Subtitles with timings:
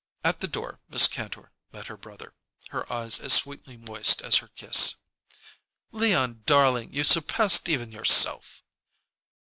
[0.23, 2.33] At the door Miss Kantor met her brother,
[2.69, 4.95] her eyes as sweetly moist as her kiss.
[5.91, 8.63] "Leon darling, you surpassed even yourself!"